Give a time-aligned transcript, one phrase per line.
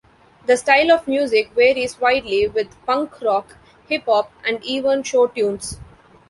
[0.47, 3.57] The style of music varies widely, with punk rock,
[3.87, 5.77] hip-hop, and even show tunes.